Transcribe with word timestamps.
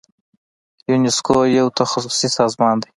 یونسکو 0.89 1.35
یو 1.57 1.67
تخصصي 1.79 2.27
سازمان 2.37 2.75
دی. 2.81 2.87